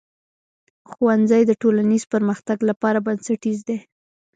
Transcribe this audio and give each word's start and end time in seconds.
ښوونځی 0.91 1.41
د 1.45 1.51
ټولنیز 1.61 2.03
پرمختګ 2.13 2.57
لپاره 2.69 3.03
بنسټیز 3.05 3.59
دی. 3.67 3.77